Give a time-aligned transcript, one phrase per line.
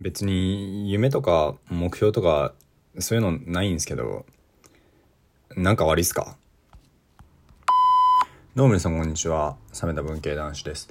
[0.00, 2.52] 別に夢とか目標とか
[2.98, 4.26] そういうのないんですけど、
[5.56, 6.36] なんか悪いっすか？
[8.56, 9.56] どうも皆さんこんにちは。
[9.80, 10.88] 冷めた文系男子です。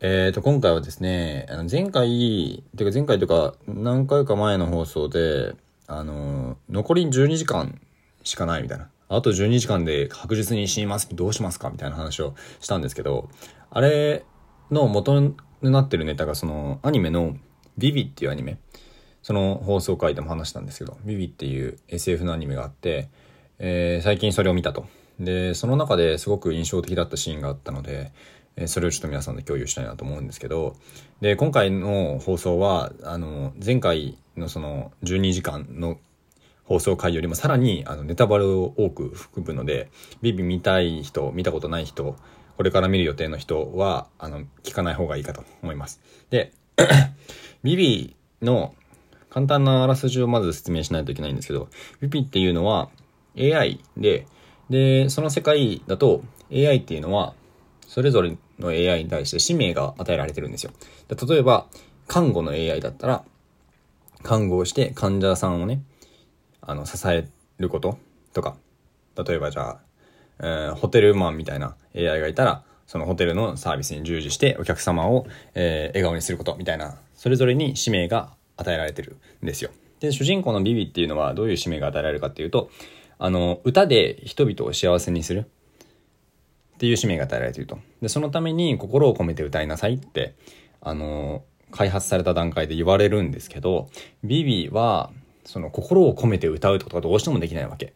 [0.00, 5.54] えーと、今回はですね、あの前回、てか前回というか何回か前の放送で、
[5.86, 7.80] あの、残り12時間
[8.24, 8.90] しかないみたいな。
[9.08, 11.08] あと12時間で確実に死にます。
[11.10, 11.70] どうしますか？
[11.70, 13.30] みたいな話をしたんですけど、
[13.70, 14.24] あれ
[14.70, 17.36] の元になってるネタがそのアニメの
[17.78, 18.58] ビビっていうアニメ。
[19.22, 23.08] その放送回でも話したんですけど、ビビっていう SF のアニメがあって、
[23.58, 24.86] えー、最近それを見たと。
[25.18, 28.12] で、その中ですごく印象的だったシーンがあったので、
[28.56, 30.76] えそれをちょっと皆さんで共有したいなと思うんですけど、
[31.20, 35.98] で、今回の放送は、あの、前回のその12時間の
[36.64, 39.90] 放送回よりもさらにあのネタバレを多く含むので、
[40.22, 42.16] ビビ見たい人、見たことない人、
[42.56, 46.00] これから見る予定の人は、あの、聞かない方がいいかと思います。
[46.30, 46.52] で、
[47.62, 48.74] ビビの
[49.30, 51.68] 簡単なあらすじをまず説明しないといけないんですけど、
[52.00, 52.88] ビビっていうのは
[53.36, 54.26] AI で、
[54.70, 57.34] で、その世界だと AI っていうのは、
[57.86, 60.72] それぞれの AI に対して使命が与えられてるんですよ。
[61.08, 61.66] 例えば、
[62.06, 63.24] 看護の AI だったら、
[64.22, 65.82] 看護をして患者さんをね、
[66.60, 67.98] あの、支えること
[68.32, 68.56] とか、
[69.16, 69.80] 例えばじゃあ、
[70.40, 79.70] えー、ホテルマンみたいな AI がいたら、そのホテルのサービスに従事してお客様を、えー、笑顔にすることみたいな、それぞれに使命が与えられてるんですよ。
[80.00, 82.70] で、主人公のビビっていうのはどういう使命が与えられるかっていうと、
[83.18, 85.46] あの、歌で人々を幸せにする
[86.74, 87.78] っていう使命が与えられていると。
[88.02, 90.34] で、そのために心を込めて歌いなさいって、
[90.80, 93.88] あの、開発された段階で言われるんですけど、
[94.22, 95.10] ビビは、
[95.44, 97.92] その心を込めて歌うってことがどうしてもできないわけ。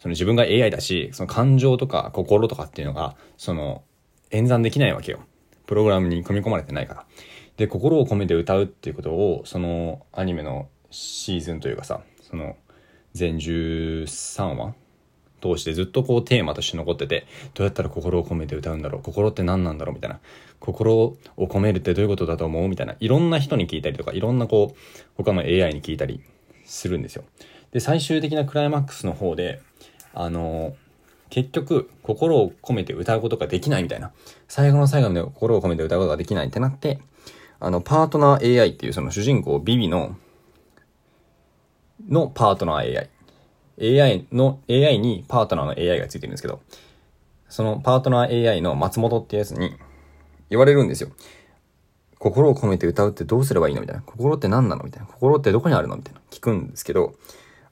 [0.00, 3.82] その自分が AI だし、その感情とか心とかっていうのが、その
[4.30, 5.20] 演算できないわけよ。
[5.66, 7.06] プログラムに組み込まれてないから。
[7.56, 12.56] で、心を込めて歌うっていうことを、そのアニメのシーズンというかさ、その
[13.12, 14.74] 全13話？
[15.42, 19.02] 通してずっとこうテーマとして残ってて、どうやったら心を込めて歌うんだろう？
[19.02, 19.94] 心って何なんだろう？
[19.94, 20.20] みたいな。
[20.58, 22.68] 心を込めるってどういうことだと思う？
[22.68, 22.94] みたいな。
[23.00, 24.78] いろんな人に聞いたりとか、いろんなこう、
[25.16, 26.20] 他の AI に聞いたり
[26.66, 27.24] するんですよ。
[27.72, 29.62] で、最終的なクライマックスの方で、
[30.12, 30.74] あの
[31.30, 34.10] 結局、心を込めて歌うことができないみたいな。
[34.48, 37.00] 最後の最後まで心を込めて歌うことができないってなって、
[37.60, 40.16] あの、パートナー AI っていうその主人公ビビの、
[42.08, 43.08] のパートナー
[43.80, 44.00] AI。
[44.02, 46.60] AI の、AI にパートナーの AI がついてるんですけど、
[47.48, 49.76] そのパートナー AI の松本ってやつに
[50.50, 51.10] 言われるんですよ。
[52.18, 54.02] 心を込めて歌うってどうすればいいのみたいな。
[54.02, 55.06] 心って何なのみたいな。
[55.06, 56.20] 心ってどこにあるのみたいな。
[56.30, 57.14] 聞くんですけど、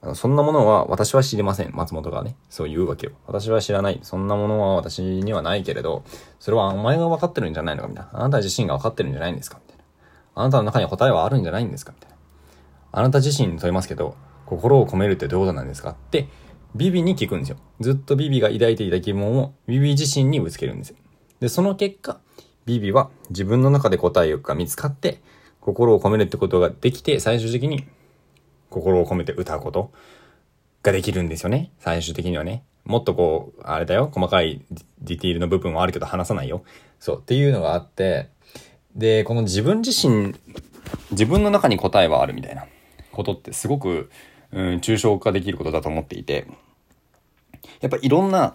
[0.01, 1.73] あのそんなものは私は知りません。
[1.75, 3.13] 松本がね、そう言うわけよ。
[3.27, 3.99] 私は知らない。
[4.03, 6.05] そんなものは私にはないけれど、
[6.39, 8.11] それはお前が分かってるんじゃないのかみたいな。
[8.13, 9.85] あなた自身が分かってるんじゃないんですかみたいな。
[10.37, 12.17] あなたの中に答えはあるんじゃないんですかみたいな。
[12.93, 14.15] あなた自身に問いますけど、
[14.47, 16.29] 心を込めるってどういうことなんですかって、
[16.77, 17.57] ビビに聞くんですよ。
[17.81, 20.97] ずっとビビが抱いていた疑問をビビ自身にぶつけるんですよ。
[21.41, 22.21] で、その結果、
[22.67, 25.21] ビビは自分の中で答えが見つかって、
[25.61, 27.87] 心を込めるってことができて、最終的に
[28.71, 29.93] 心を込めて歌うこと
[30.83, 31.71] ができるんですよね。
[31.81, 32.65] 最終的にはね。
[32.85, 34.11] もっとこう、あれだよ。
[34.13, 34.63] 細かい
[35.01, 36.65] ディティールの部分はあるけど話さないよ。
[36.99, 37.19] そう。
[37.19, 38.29] っていうのがあって、
[38.95, 40.35] で、この自分自身、
[41.11, 42.67] 自分の中に答えはあるみたいな
[43.13, 44.11] ことってすごく
[44.51, 46.47] うん、抽象化できることだと思っていて、
[47.81, 48.55] やっぱいろんな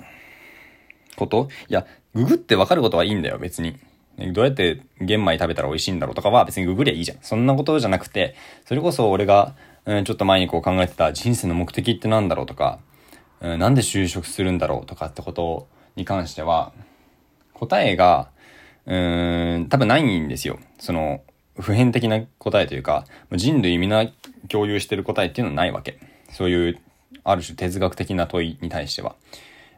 [1.16, 1.50] こと？
[1.70, 1.86] いや、
[2.16, 3.78] ググってわかることはいいんだよ、別に。
[4.34, 7.18] どうやって玄米食べたら美味しいんだろうとかは別にググりゃいいじゃん。
[7.22, 8.36] そんなことじゃなくて、
[8.66, 9.56] それこそ俺が、
[9.86, 12.80] うん、ちょっと前にこう考えてた人生の目的って何だろうとか、
[13.42, 16.74] うん、なんで就職するんだろうとかってことに関しては、
[17.54, 18.30] 答えが、
[18.86, 20.60] うん、多分ないんですよ。
[20.80, 21.22] その、
[21.60, 24.08] 普遍的な答えというか、人類皆
[24.50, 26.00] 共有してる答えっていうのはないわけ。
[26.32, 26.80] そういう、
[27.24, 29.16] ある種哲学的な問いに対しては。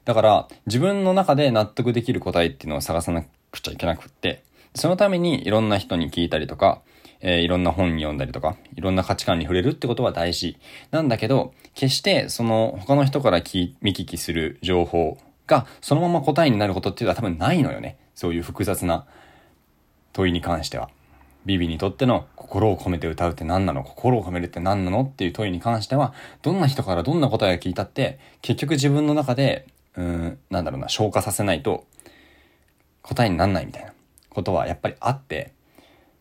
[0.05, 6.81] だから、自分の中で納得できる答えっていうのを探さなくちゃいけなくって、そのためにいろんな人に聞いたりとか、
[7.27, 10.59] えー、いろんな本読んだりとか、いろんな価値観に触れるってことは大事。
[10.91, 15.17] なんだけど、決してその他の人から見聞きする情報
[15.47, 17.97] がそのまま答えになることっていうのは多分ないのよね。
[18.13, 19.07] そういう複雑な
[20.13, 20.91] 問いに関しては。
[21.47, 23.83] ビビにとっての心を込めて歌うって何なの？
[23.83, 25.01] 心を込めるって何なの？
[25.01, 26.13] っていう問いに関しては、
[26.43, 29.65] どんな人からどんな答えが聞いたって、結局自分の中で、
[29.95, 31.85] うん、なんだろうな、消化させないと
[33.01, 33.93] 答えになんないみたいな
[34.29, 35.54] ことはやっぱりあって、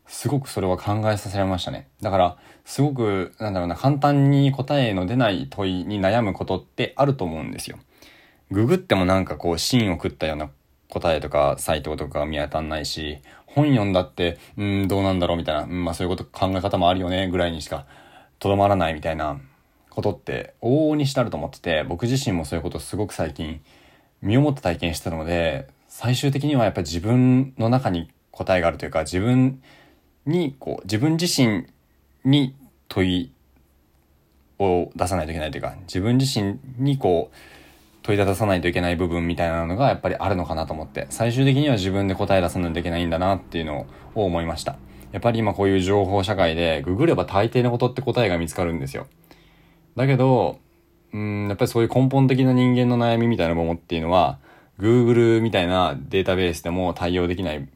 [0.06, 1.89] すごくそれは考えさせられましたね。
[2.01, 7.79] だから、すごく、なんだろうな、簡単に答えの出ない問いに悩むことってあると思うんですよ。
[8.51, 10.51] ググってもなんかこう、芯を食ったような
[10.89, 17.87] 答えとかサイトとかが見当たんないし、本読んだって、うん、どうなんだろうみたいな、うん、まあそういうこと考え方もあるよね、ぐらいにしか
[18.39, 19.41] とどまらないみたいな
[19.91, 23.61] ことって往々にしてあると思ってて、僕自身もそういうことすごく最近
[24.23, 29.62] 身をもって体験してたので、最終的にはやっぱり自分の中に答えがあるというか、自分
[30.26, 31.67] に、こう、自分自身
[32.25, 32.55] に
[32.88, 33.32] 問い
[34.59, 37.37] を出さないといけないというか、自分自身にこう、
[38.03, 44.76] 問い出さないといけない部分みたいなのがやっぱりあるのかなと思って、最終的には自分で答え出さないといけないんだなっていうのを思いました。
[45.12, 49.06] やっぱり今こういう情報社会でググれば大抵のことって答えが見つかるんですよ。
[49.97, 50.59] だけど、
[51.15, 54.38] うん、やっぱりそういう根本的な人間の悩みみたいなものっていうのは、
[54.79, 57.69] Google みたいなデータベースでも対応できない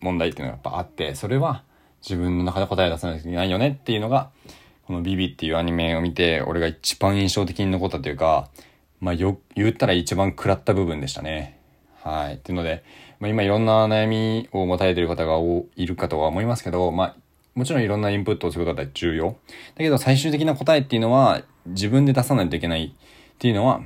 [0.00, 1.64] 問題っていうのがやっぱあって、それは
[2.04, 4.30] 自分の中で答え出さないといけないよねっていうのが、
[4.86, 8.50] このビビっていうアニメを見て、俺が一番印象的に残ったというか、
[9.00, 11.58] まあよ、言ったら一番食らった部分でしたね。
[12.02, 12.34] はい。
[12.34, 12.84] っていうので、
[13.18, 15.38] まあ、今いろんな悩みを持たれている方が
[15.76, 17.16] いるかとは思いますけど、まあ、
[17.54, 19.30] もちろんいろんなインプットをすることは重要。
[19.30, 19.36] だ
[19.78, 23.80] けど最終的な答えっていうのは自分で出さないといけないっていうのは、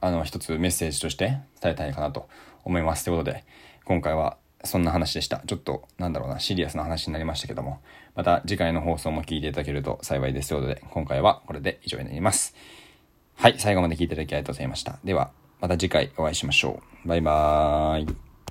[0.00, 2.28] あの、一つメッセージとして伝えたいかなと
[2.64, 3.04] 思います。
[3.04, 3.44] ということで、
[3.84, 5.42] 今回はそんな話でした。
[5.46, 7.80] ちょっと、なんだろうな、シリアスな話になりましたけども、
[8.14, 10.50] また次回の放送も聞いていただけると幸いです。
[10.50, 12.54] ということで、今回はこれで以上になります。
[13.36, 14.98] はい、最後まで聞いていただきありがとうございました。
[15.02, 15.30] では、
[15.60, 17.08] また次回お会いしましょう。
[17.08, 18.29] バイバーイ。